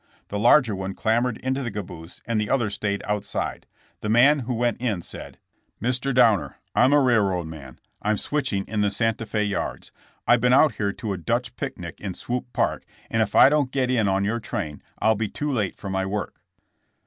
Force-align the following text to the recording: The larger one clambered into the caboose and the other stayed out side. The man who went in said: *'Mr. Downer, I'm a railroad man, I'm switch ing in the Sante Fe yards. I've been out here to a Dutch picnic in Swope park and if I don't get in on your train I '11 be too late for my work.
The 0.29 0.39
larger 0.39 0.75
one 0.75 0.95
clambered 0.95 1.37
into 1.45 1.61
the 1.61 1.69
caboose 1.69 2.21
and 2.25 2.41
the 2.41 2.49
other 2.49 2.71
stayed 2.71 3.03
out 3.07 3.23
side. 3.23 3.67
The 3.99 4.09
man 4.09 4.39
who 4.39 4.53
went 4.55 4.81
in 4.81 5.03
said: 5.03 5.37
*'Mr. 5.79 6.11
Downer, 6.11 6.57
I'm 6.73 6.91
a 6.91 6.99
railroad 6.99 7.45
man, 7.45 7.77
I'm 8.01 8.17
switch 8.17 8.51
ing 8.51 8.65
in 8.65 8.81
the 8.81 8.89
Sante 8.89 9.27
Fe 9.27 9.43
yards. 9.43 9.91
I've 10.27 10.41
been 10.41 10.53
out 10.53 10.71
here 10.77 10.91
to 10.91 11.13
a 11.13 11.17
Dutch 11.19 11.55
picnic 11.55 12.01
in 12.01 12.15
Swope 12.15 12.51
park 12.51 12.83
and 13.11 13.21
if 13.21 13.35
I 13.35 13.47
don't 13.47 13.69
get 13.69 13.91
in 13.91 14.07
on 14.07 14.25
your 14.25 14.39
train 14.39 14.81
I 14.97 15.05
'11 15.09 15.17
be 15.19 15.29
too 15.29 15.51
late 15.53 15.75
for 15.75 15.91
my 15.91 16.07
work. 16.07 16.41